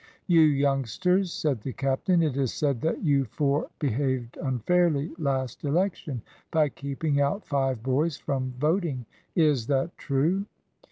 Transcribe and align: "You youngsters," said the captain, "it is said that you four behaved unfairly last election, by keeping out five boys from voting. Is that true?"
"You 0.25 0.41
youngsters," 0.41 1.31
said 1.31 1.61
the 1.61 1.73
captain, 1.73 2.23
"it 2.23 2.35
is 2.35 2.51
said 2.51 2.81
that 2.81 3.03
you 3.03 3.25
four 3.25 3.69
behaved 3.77 4.35
unfairly 4.41 5.11
last 5.19 5.63
election, 5.63 6.23
by 6.49 6.69
keeping 6.69 7.21
out 7.21 7.45
five 7.45 7.83
boys 7.83 8.17
from 8.17 8.55
voting. 8.57 9.05
Is 9.35 9.67
that 9.67 9.95
true?" 9.99 10.45